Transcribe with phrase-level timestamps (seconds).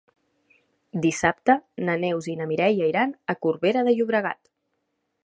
[1.03, 1.57] Dissabte
[1.89, 4.43] na Neus i na Mireia iran a Corbera de Llobregat.